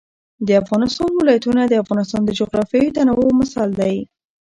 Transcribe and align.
د 0.47 0.49
افغانستان 0.61 1.09
ولايتونه 1.15 1.61
د 1.65 1.73
افغانستان 1.83 2.21
د 2.25 2.29
جغرافیوي 2.39 2.89
تنوع 2.97 3.29
مثال 3.41 3.69
دی. 3.79 3.95